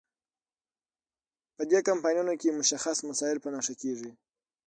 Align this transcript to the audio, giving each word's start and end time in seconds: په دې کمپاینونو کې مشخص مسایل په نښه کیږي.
په 1.55 1.61
دې 1.71 1.79
کمپاینونو 1.89 2.33
کې 2.41 2.57
مشخص 2.59 2.97
مسایل 3.09 3.37
په 3.41 3.49
نښه 3.53 3.73
کیږي. 3.81 4.11